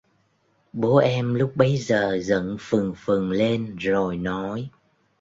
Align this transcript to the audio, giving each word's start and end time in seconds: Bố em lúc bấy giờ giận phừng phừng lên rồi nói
Bố 0.73 0.97
em 0.97 1.33
lúc 1.35 1.51
bấy 1.55 1.77
giờ 1.77 2.17
giận 2.21 2.57
phừng 2.59 2.93
phừng 2.97 3.31
lên 3.31 3.75
rồi 3.79 4.17
nói 4.17 4.69